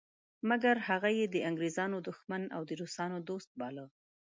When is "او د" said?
2.55-2.71